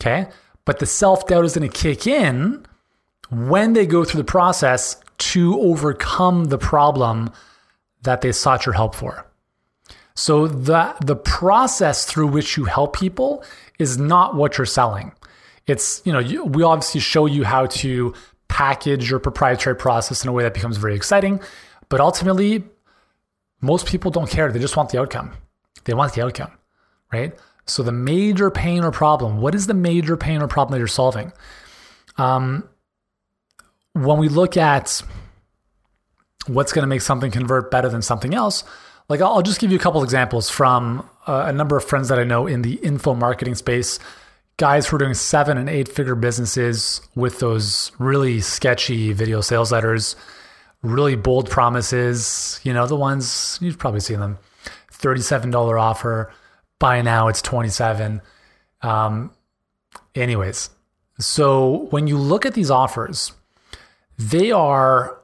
Okay. 0.00 0.26
But 0.64 0.78
the 0.78 0.86
self 0.86 1.26
doubt 1.26 1.44
is 1.44 1.56
going 1.56 1.70
to 1.70 1.78
kick 1.78 2.06
in 2.06 2.64
when 3.30 3.72
they 3.72 3.86
go 3.86 4.04
through 4.04 4.18
the 4.18 4.24
process 4.24 5.00
to 5.18 5.60
overcome 5.60 6.44
the 6.44 6.58
problem 6.58 7.30
that 8.02 8.20
they 8.20 8.32
sought 8.32 8.66
your 8.66 8.74
help 8.74 8.94
for. 8.94 9.26
So 10.14 10.48
the 10.48 10.94
the 11.00 11.16
process 11.16 12.04
through 12.04 12.28
which 12.28 12.56
you 12.56 12.64
help 12.64 12.96
people 12.96 13.44
is 13.78 13.98
not 13.98 14.34
what 14.34 14.58
you're 14.58 14.66
selling. 14.66 15.12
It's 15.66 16.02
you 16.04 16.12
know 16.12 16.18
you, 16.18 16.44
we 16.44 16.62
obviously 16.62 17.00
show 17.00 17.26
you 17.26 17.44
how 17.44 17.66
to 17.66 18.14
package 18.48 19.10
your 19.10 19.20
proprietary 19.20 19.76
process 19.76 20.24
in 20.24 20.28
a 20.28 20.32
way 20.32 20.42
that 20.42 20.54
becomes 20.54 20.76
very 20.76 20.96
exciting, 20.96 21.40
but 21.88 22.00
ultimately 22.00 22.64
most 23.60 23.86
people 23.86 24.10
don't 24.10 24.30
care. 24.30 24.50
They 24.50 24.58
just 24.58 24.76
want 24.76 24.90
the 24.90 25.00
outcome. 25.00 25.32
They 25.84 25.94
want 25.94 26.14
the 26.14 26.24
outcome, 26.24 26.52
right? 27.12 27.38
So 27.66 27.82
the 27.82 27.92
major 27.92 28.50
pain 28.50 28.82
or 28.82 28.90
problem, 28.90 29.40
what 29.40 29.54
is 29.54 29.66
the 29.66 29.74
major 29.74 30.16
pain 30.16 30.42
or 30.42 30.48
problem 30.48 30.72
that 30.72 30.78
you're 30.78 30.88
solving? 30.88 31.32
Um, 32.16 32.68
when 34.04 34.18
we 34.18 34.28
look 34.28 34.56
at 34.56 35.02
what's 36.46 36.72
going 36.72 36.82
to 36.82 36.88
make 36.88 37.00
something 37.02 37.30
convert 37.30 37.70
better 37.70 37.88
than 37.88 38.02
something 38.02 38.34
else, 38.34 38.64
like 39.08 39.20
I'll, 39.20 39.42
just 39.42 39.60
give 39.60 39.70
you 39.70 39.78
a 39.78 39.80
couple 39.80 40.02
examples 40.02 40.50
from 40.50 41.08
uh, 41.26 41.44
a 41.46 41.52
number 41.52 41.76
of 41.76 41.84
friends 41.84 42.08
that 42.08 42.18
I 42.18 42.24
know 42.24 42.46
in 42.46 42.62
the 42.62 42.74
info 42.74 43.14
marketing 43.14 43.54
space, 43.54 43.98
guys 44.58 44.86
who 44.86 44.96
are 44.96 44.98
doing 44.98 45.14
seven 45.14 45.56
and 45.56 45.68
eight 45.68 45.88
figure 45.88 46.14
businesses 46.14 47.00
with 47.14 47.38
those 47.38 47.90
really 47.98 48.40
sketchy 48.40 49.12
video 49.12 49.40
sales 49.40 49.72
letters, 49.72 50.14
really 50.82 51.16
bold 51.16 51.48
promises, 51.48 52.60
you 52.64 52.72
know, 52.74 52.86
the 52.86 52.96
ones 52.96 53.58
you've 53.62 53.78
probably 53.78 54.00
seen 54.00 54.20
them. 54.20 54.38
$37 54.92 55.80
offer. 55.80 56.32
By 56.78 57.02
now 57.02 57.28
it's 57.28 57.40
27. 57.42 58.20
Um, 58.82 59.32
anyways, 60.14 60.70
so 61.18 61.88
when 61.90 62.06
you 62.06 62.18
look 62.18 62.46
at 62.46 62.54
these 62.54 62.70
offers, 62.70 63.32
they 64.18 64.50
are 64.50 65.18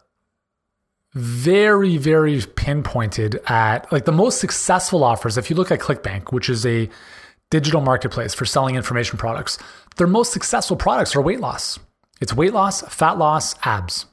very, 1.12 1.96
very 1.96 2.40
pinpointed 2.56 3.40
at 3.46 3.90
like 3.92 4.04
the 4.04 4.12
most 4.12 4.40
successful 4.40 5.04
offers. 5.04 5.38
If 5.38 5.50
you 5.50 5.56
look 5.56 5.70
at 5.70 5.80
ClickBank, 5.80 6.32
which 6.32 6.48
is 6.48 6.66
a 6.66 6.88
digital 7.50 7.80
marketplace 7.80 8.34
for 8.34 8.44
selling 8.44 8.74
information 8.74 9.18
products, 9.18 9.58
their 9.96 10.06
most 10.06 10.32
successful 10.32 10.76
products 10.76 11.14
are 11.14 11.22
weight 11.22 11.40
loss. 11.40 11.78
It's 12.20 12.34
weight 12.34 12.52
loss, 12.52 12.82
fat 12.82 13.18
loss, 13.18 13.54
abs, 13.64 14.06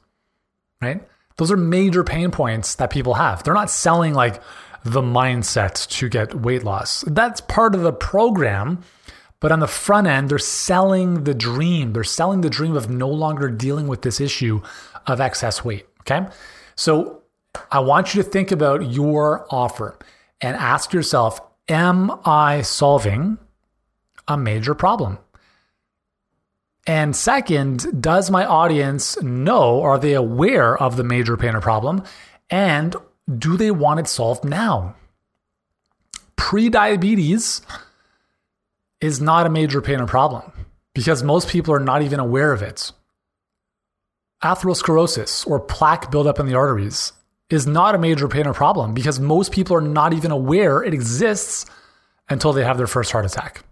right? 0.80 1.06
Those 1.36 1.50
are 1.50 1.56
major 1.56 2.04
pain 2.04 2.30
points 2.30 2.74
that 2.76 2.90
people 2.90 3.14
have. 3.14 3.42
They're 3.42 3.54
not 3.54 3.70
selling 3.70 4.14
like 4.14 4.42
the 4.84 5.00
mindset 5.00 5.88
to 5.88 6.08
get 6.08 6.34
weight 6.34 6.62
loss. 6.62 7.02
That's 7.06 7.40
part 7.40 7.74
of 7.74 7.82
the 7.82 7.92
program. 7.92 8.82
But 9.42 9.50
on 9.50 9.58
the 9.58 9.66
front 9.66 10.06
end, 10.06 10.28
they're 10.28 10.38
selling 10.38 11.24
the 11.24 11.34
dream. 11.34 11.92
They're 11.92 12.04
selling 12.04 12.42
the 12.42 12.48
dream 12.48 12.76
of 12.76 12.88
no 12.88 13.08
longer 13.08 13.50
dealing 13.50 13.88
with 13.88 14.02
this 14.02 14.20
issue 14.20 14.62
of 15.08 15.20
excess 15.20 15.64
weight. 15.64 15.84
Okay. 16.00 16.28
So 16.76 17.22
I 17.70 17.80
want 17.80 18.14
you 18.14 18.22
to 18.22 18.28
think 18.28 18.52
about 18.52 18.92
your 18.92 19.46
offer 19.50 19.98
and 20.40 20.56
ask 20.56 20.92
yourself 20.92 21.40
Am 21.68 22.10
I 22.24 22.62
solving 22.62 23.38
a 24.28 24.36
major 24.36 24.74
problem? 24.74 25.18
And 26.86 27.14
second, 27.14 28.00
does 28.00 28.30
my 28.30 28.44
audience 28.44 29.20
know, 29.22 29.82
are 29.82 29.98
they 29.98 30.14
aware 30.14 30.76
of 30.76 30.96
the 30.96 31.04
major 31.04 31.36
pain 31.36 31.54
or 31.54 31.60
problem? 31.60 32.02
And 32.50 32.94
do 33.38 33.56
they 33.56 33.70
want 33.70 34.00
it 34.00 34.08
solved 34.08 34.44
now? 34.44 34.96
Pre-diabetes 36.34 37.62
is 39.02 39.20
not 39.20 39.46
a 39.46 39.50
major 39.50 39.82
pain 39.82 40.00
or 40.00 40.06
problem 40.06 40.50
because 40.94 41.22
most 41.22 41.48
people 41.48 41.74
are 41.74 41.80
not 41.80 42.02
even 42.02 42.20
aware 42.20 42.52
of 42.52 42.62
it. 42.62 42.92
Atherosclerosis 44.42 45.46
or 45.46 45.60
plaque 45.60 46.10
buildup 46.10 46.38
in 46.38 46.46
the 46.46 46.54
arteries 46.54 47.12
is 47.50 47.66
not 47.66 47.94
a 47.94 47.98
major 47.98 48.28
pain 48.28 48.46
or 48.46 48.54
problem 48.54 48.94
because 48.94 49.20
most 49.20 49.52
people 49.52 49.76
are 49.76 49.82
not 49.82 50.12
even 50.12 50.30
aware 50.30 50.82
it 50.82 50.94
exists 50.94 51.66
until 52.28 52.52
they 52.52 52.64
have 52.64 52.78
their 52.78 52.86
first 52.86 53.12
heart 53.12 53.26
attack. 53.26 53.64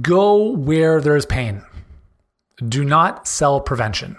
Go 0.00 0.50
where 0.52 1.00
there's 1.00 1.26
pain. 1.26 1.62
Do 2.68 2.84
not 2.84 3.26
sell 3.26 3.60
prevention. 3.60 4.16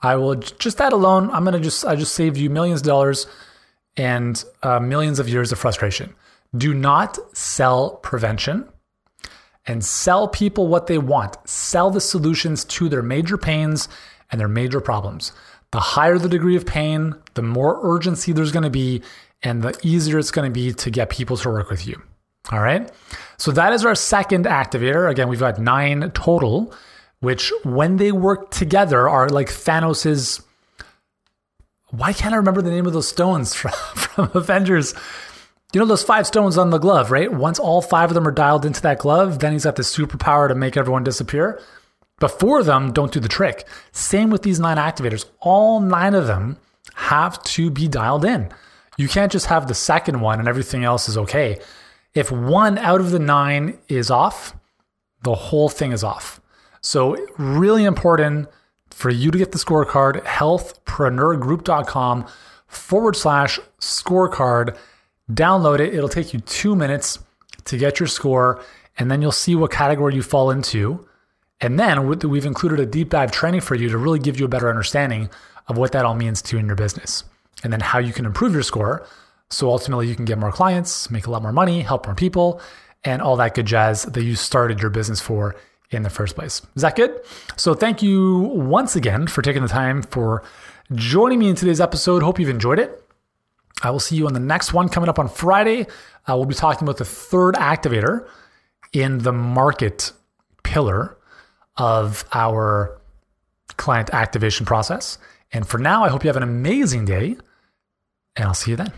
I 0.00 0.16
will 0.16 0.34
just 0.34 0.78
that 0.78 0.92
alone. 0.92 1.30
I'm 1.30 1.44
gonna 1.44 1.60
just 1.60 1.84
I 1.84 1.94
just 1.96 2.14
saved 2.14 2.36
you 2.36 2.50
millions 2.50 2.80
of 2.80 2.86
dollars 2.86 3.26
and 3.96 4.42
uh, 4.62 4.80
millions 4.80 5.18
of 5.18 5.28
years 5.28 5.52
of 5.52 5.58
frustration. 5.58 6.14
Do 6.56 6.74
not 6.74 7.18
sell 7.36 7.96
prevention 7.96 8.68
and 9.66 9.84
sell 9.84 10.28
people 10.28 10.66
what 10.66 10.86
they 10.86 10.98
want. 10.98 11.36
Sell 11.48 11.90
the 11.90 12.00
solutions 12.00 12.64
to 12.64 12.88
their 12.88 13.02
major 13.02 13.36
pains 13.36 13.88
and 14.30 14.40
their 14.40 14.48
major 14.48 14.80
problems. 14.80 15.32
The 15.72 15.80
higher 15.80 16.18
the 16.18 16.28
degree 16.28 16.56
of 16.56 16.64
pain, 16.64 17.14
the 17.34 17.42
more 17.42 17.78
urgency 17.82 18.32
there's 18.32 18.52
going 18.52 18.62
to 18.62 18.70
be, 18.70 19.02
and 19.42 19.62
the 19.62 19.78
easier 19.82 20.18
it's 20.18 20.30
going 20.30 20.50
to 20.50 20.54
be 20.54 20.72
to 20.72 20.90
get 20.90 21.10
people 21.10 21.36
to 21.36 21.48
work 21.50 21.70
with 21.70 21.86
you. 21.86 22.00
All 22.50 22.60
right. 22.60 22.90
So 23.36 23.50
that 23.52 23.74
is 23.74 23.84
our 23.84 23.94
second 23.94 24.46
activator. 24.46 25.10
Again, 25.10 25.28
we've 25.28 25.40
got 25.40 25.58
nine 25.58 26.10
total 26.12 26.74
which 27.20 27.52
when 27.64 27.96
they 27.96 28.12
work 28.12 28.50
together 28.50 29.08
are 29.08 29.28
like 29.28 29.48
Thanos's. 29.48 30.42
Why 31.90 32.12
can't 32.12 32.34
I 32.34 32.36
remember 32.36 32.62
the 32.62 32.70
name 32.70 32.86
of 32.86 32.92
those 32.92 33.08
stones 33.08 33.54
from, 33.54 33.72
from 33.72 34.30
Avengers? 34.34 34.94
You 35.72 35.80
know 35.80 35.86
those 35.86 36.02
five 36.02 36.26
stones 36.26 36.56
on 36.56 36.70
the 36.70 36.78
glove, 36.78 37.10
right? 37.10 37.30
Once 37.30 37.58
all 37.58 37.82
five 37.82 38.10
of 38.10 38.14
them 38.14 38.26
are 38.26 38.32
dialed 38.32 38.64
into 38.64 38.80
that 38.82 38.98
glove, 38.98 39.40
then 39.40 39.52
he's 39.52 39.64
got 39.64 39.76
the 39.76 39.82
superpower 39.82 40.48
to 40.48 40.54
make 40.54 40.78
everyone 40.78 41.04
disappear. 41.04 41.60
But 42.18 42.40
four 42.40 42.60
of 42.60 42.66
them 42.66 42.92
don't 42.92 43.12
do 43.12 43.20
the 43.20 43.28
trick. 43.28 43.66
Same 43.92 44.30
with 44.30 44.42
these 44.42 44.58
nine 44.58 44.78
activators. 44.78 45.26
All 45.40 45.80
nine 45.80 46.14
of 46.14 46.26
them 46.26 46.56
have 46.94 47.42
to 47.44 47.70
be 47.70 47.86
dialed 47.86 48.24
in. 48.24 48.50
You 48.96 49.08
can't 49.08 49.30
just 49.30 49.44
have 49.46 49.68
the 49.68 49.74
second 49.74 50.20
one 50.20 50.38
and 50.38 50.48
everything 50.48 50.84
else 50.84 51.06
is 51.08 51.18
okay. 51.18 51.60
If 52.14 52.32
one 52.32 52.78
out 52.78 53.00
of 53.00 53.10
the 53.10 53.18
nine 53.18 53.78
is 53.88 54.10
off, 54.10 54.56
the 55.22 55.34
whole 55.34 55.68
thing 55.68 55.92
is 55.92 56.02
off. 56.02 56.40
So, 56.80 57.18
really 57.36 57.84
important 57.84 58.48
for 58.90 59.10
you 59.10 59.30
to 59.30 59.38
get 59.38 59.52
the 59.52 59.58
scorecard, 59.58 60.24
healthpreneurgroup.com 60.24 62.26
forward 62.66 63.16
slash 63.16 63.60
scorecard. 63.80 64.76
Download 65.30 65.80
it. 65.80 65.94
It'll 65.94 66.08
take 66.08 66.32
you 66.32 66.40
two 66.40 66.74
minutes 66.74 67.18
to 67.64 67.76
get 67.76 68.00
your 68.00 68.06
score, 68.06 68.64
and 68.98 69.10
then 69.10 69.20
you'll 69.20 69.32
see 69.32 69.54
what 69.54 69.70
category 69.70 70.14
you 70.14 70.22
fall 70.22 70.50
into. 70.50 71.06
And 71.60 71.78
then 71.78 72.06
we've 72.06 72.46
included 72.46 72.80
a 72.80 72.86
deep 72.86 73.10
dive 73.10 73.32
training 73.32 73.62
for 73.62 73.74
you 73.74 73.88
to 73.88 73.98
really 73.98 74.18
give 74.18 74.38
you 74.38 74.46
a 74.46 74.48
better 74.48 74.70
understanding 74.70 75.28
of 75.66 75.76
what 75.76 75.92
that 75.92 76.04
all 76.04 76.14
means 76.14 76.40
to 76.42 76.56
you 76.56 76.60
in 76.60 76.66
your 76.66 76.76
business, 76.76 77.24
and 77.62 77.72
then 77.72 77.80
how 77.80 77.98
you 77.98 78.12
can 78.12 78.24
improve 78.24 78.54
your 78.54 78.62
score. 78.62 79.06
So 79.50 79.68
ultimately, 79.68 80.06
you 80.08 80.14
can 80.14 80.24
get 80.24 80.38
more 80.38 80.52
clients, 80.52 81.10
make 81.10 81.26
a 81.26 81.30
lot 81.30 81.42
more 81.42 81.52
money, 81.52 81.80
help 81.80 82.06
more 82.06 82.14
people, 82.14 82.60
and 83.04 83.20
all 83.20 83.36
that 83.36 83.54
good 83.54 83.66
jazz 83.66 84.04
that 84.04 84.22
you 84.22 84.34
started 84.34 84.80
your 84.80 84.90
business 84.90 85.20
for 85.20 85.56
in 85.90 86.02
the 86.02 86.10
first 86.10 86.34
place. 86.34 86.62
Is 86.74 86.82
that 86.82 86.96
good? 86.96 87.20
So 87.56 87.74
thank 87.74 88.02
you 88.02 88.38
once 88.54 88.94
again 88.94 89.26
for 89.26 89.42
taking 89.42 89.62
the 89.62 89.68
time 89.68 90.02
for 90.02 90.42
joining 90.94 91.38
me 91.38 91.48
in 91.48 91.56
today's 91.56 91.80
episode. 91.80 92.22
Hope 92.22 92.38
you've 92.38 92.48
enjoyed 92.50 92.78
it. 92.78 93.02
I 93.82 93.90
will 93.90 94.00
see 94.00 94.16
you 94.16 94.26
on 94.26 94.32
the 94.32 94.40
next 94.40 94.72
one 94.72 94.88
coming 94.88 95.08
up 95.08 95.18
on 95.18 95.28
Friday. 95.28 95.82
Uh, 96.26 96.36
we'll 96.36 96.46
be 96.46 96.54
talking 96.54 96.86
about 96.86 96.98
the 96.98 97.04
third 97.04 97.54
activator 97.54 98.28
in 98.92 99.18
the 99.18 99.32
market 99.32 100.12
pillar 100.62 101.16
of 101.76 102.24
our 102.32 103.00
client 103.76 104.10
activation 104.12 104.66
process. 104.66 105.18
And 105.52 105.66
for 105.66 105.78
now, 105.78 106.04
I 106.04 106.08
hope 106.08 106.24
you 106.24 106.28
have 106.28 106.36
an 106.36 106.42
amazing 106.42 107.04
day, 107.04 107.36
and 108.36 108.46
I'll 108.46 108.54
see 108.54 108.72
you 108.72 108.76
then. 108.76 108.92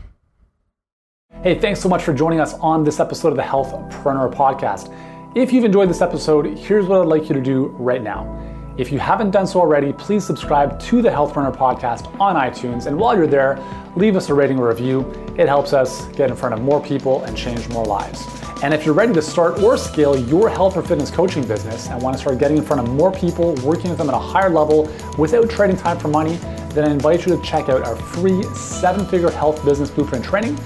Hey, 1.42 1.58
thanks 1.58 1.80
so 1.80 1.88
much 1.88 2.02
for 2.02 2.12
joining 2.12 2.40
us 2.40 2.54
on 2.54 2.82
this 2.82 2.98
episode 2.98 3.28
of 3.28 3.36
the 3.36 3.42
Health 3.42 3.72
Healthpreneur 3.72 4.34
Podcast. 4.34 4.94
If 5.36 5.52
you've 5.52 5.64
enjoyed 5.64 5.88
this 5.88 6.00
episode, 6.00 6.58
here's 6.58 6.86
what 6.86 7.00
I'd 7.00 7.06
like 7.06 7.28
you 7.28 7.34
to 7.34 7.40
do 7.40 7.68
right 7.78 8.02
now. 8.02 8.49
If 8.76 8.92
you 8.92 8.98
haven't 8.98 9.30
done 9.30 9.46
so 9.46 9.60
already, 9.60 9.92
please 9.92 10.24
subscribe 10.24 10.78
to 10.80 11.02
the 11.02 11.08
Healthpreneur 11.08 11.54
podcast 11.54 12.18
on 12.20 12.36
iTunes. 12.36 12.86
And 12.86 12.98
while 12.98 13.16
you're 13.16 13.26
there, 13.26 13.58
leave 13.96 14.16
us 14.16 14.28
a 14.28 14.34
rating 14.34 14.58
or 14.58 14.68
review. 14.68 15.00
It 15.36 15.48
helps 15.48 15.72
us 15.72 16.06
get 16.08 16.30
in 16.30 16.36
front 16.36 16.54
of 16.54 16.62
more 16.62 16.82
people 16.82 17.24
and 17.24 17.36
change 17.36 17.68
more 17.68 17.84
lives. 17.84 18.24
And 18.62 18.72
if 18.72 18.84
you're 18.84 18.94
ready 18.94 19.12
to 19.14 19.22
start 19.22 19.60
or 19.62 19.76
scale 19.76 20.18
your 20.18 20.48
health 20.48 20.76
or 20.76 20.82
fitness 20.82 21.10
coaching 21.10 21.46
business 21.46 21.88
and 21.88 22.00
want 22.00 22.16
to 22.16 22.20
start 22.20 22.38
getting 22.38 22.58
in 22.58 22.64
front 22.64 22.86
of 22.86 22.94
more 22.94 23.12
people, 23.12 23.54
working 23.64 23.90
with 23.90 23.98
them 23.98 24.08
at 24.08 24.14
a 24.14 24.18
higher 24.18 24.50
level 24.50 24.90
without 25.18 25.48
trading 25.50 25.76
time 25.76 25.98
for 25.98 26.08
money, 26.08 26.36
then 26.70 26.88
I 26.88 26.90
invite 26.90 27.26
you 27.26 27.36
to 27.36 27.42
check 27.42 27.68
out 27.68 27.82
our 27.86 27.96
free 27.96 28.42
seven 28.54 29.06
figure 29.06 29.30
health 29.30 29.64
business 29.64 29.90
blueprint 29.90 30.24
training 30.24 30.58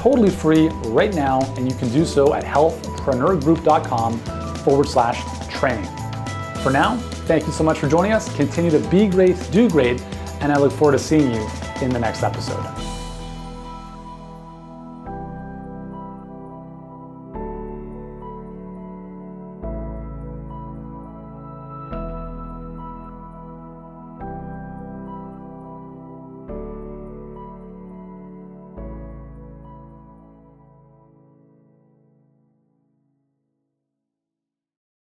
totally 0.00 0.30
free 0.30 0.68
right 0.86 1.14
now, 1.14 1.40
and 1.56 1.70
you 1.70 1.76
can 1.76 1.90
do 1.90 2.06
so 2.06 2.32
at 2.32 2.42
healthpreneurgroup.com 2.42 4.18
forward 4.64 4.88
slash 4.88 5.22
training. 5.50 5.84
For 6.62 6.70
now, 6.70 6.98
thank 7.30 7.46
you 7.46 7.52
so 7.52 7.62
much 7.62 7.78
for 7.78 7.88
joining 7.88 8.10
us. 8.10 8.34
Continue 8.34 8.72
to 8.72 8.80
be 8.88 9.06
great, 9.06 9.36
do 9.52 9.70
great, 9.70 10.02
and 10.40 10.50
I 10.50 10.58
look 10.58 10.72
forward 10.72 10.94
to 10.94 10.98
seeing 10.98 11.32
you 11.32 11.48
in 11.80 11.90
the 11.90 12.00
next 12.00 12.24
episode. 12.24 12.99